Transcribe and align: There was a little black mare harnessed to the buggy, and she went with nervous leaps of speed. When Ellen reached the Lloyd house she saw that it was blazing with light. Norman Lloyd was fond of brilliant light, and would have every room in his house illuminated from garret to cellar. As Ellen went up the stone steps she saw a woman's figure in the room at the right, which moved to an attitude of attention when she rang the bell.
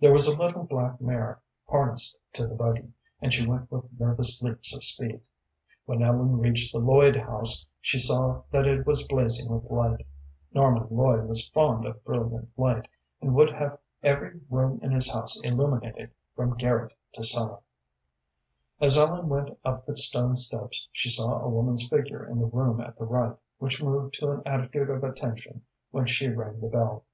There 0.00 0.12
was 0.12 0.26
a 0.26 0.38
little 0.38 0.64
black 0.64 1.00
mare 1.00 1.40
harnessed 1.66 2.18
to 2.34 2.46
the 2.46 2.54
buggy, 2.54 2.92
and 3.22 3.32
she 3.32 3.46
went 3.46 3.72
with 3.72 3.98
nervous 3.98 4.42
leaps 4.42 4.76
of 4.76 4.84
speed. 4.84 5.22
When 5.86 6.02
Ellen 6.02 6.36
reached 6.40 6.74
the 6.74 6.78
Lloyd 6.78 7.16
house 7.16 7.64
she 7.80 7.98
saw 7.98 8.42
that 8.50 8.66
it 8.66 8.84
was 8.86 9.08
blazing 9.08 9.50
with 9.50 9.70
light. 9.70 10.04
Norman 10.52 10.88
Lloyd 10.90 11.24
was 11.26 11.48
fond 11.54 11.86
of 11.86 12.04
brilliant 12.04 12.50
light, 12.58 12.86
and 13.22 13.34
would 13.34 13.48
have 13.54 13.78
every 14.02 14.40
room 14.50 14.78
in 14.82 14.90
his 14.92 15.10
house 15.10 15.40
illuminated 15.40 16.10
from 16.36 16.58
garret 16.58 16.92
to 17.14 17.24
cellar. 17.24 17.60
As 18.78 18.98
Ellen 18.98 19.30
went 19.30 19.56
up 19.64 19.86
the 19.86 19.96
stone 19.96 20.36
steps 20.36 20.86
she 20.92 21.08
saw 21.08 21.38
a 21.40 21.48
woman's 21.48 21.88
figure 21.88 22.26
in 22.28 22.38
the 22.40 22.44
room 22.46 22.78
at 22.82 22.98
the 22.98 23.06
right, 23.06 23.34
which 23.56 23.82
moved 23.82 24.12
to 24.20 24.32
an 24.32 24.42
attitude 24.44 24.90
of 24.90 25.02
attention 25.02 25.62
when 25.90 26.04
she 26.04 26.28
rang 26.28 26.60
the 26.60 26.68
bell. 26.68 27.06